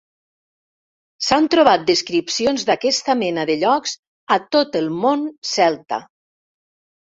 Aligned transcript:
S'han 1.25 1.49
trobat 1.55 1.83
descripcions 1.89 2.65
d'aquesta 2.71 3.17
mena 3.21 3.45
de 3.51 3.59
llocs 3.65 3.95
a 4.39 4.41
tot 4.57 4.81
el 4.83 4.91
món 5.05 5.31
celta. 5.55 6.05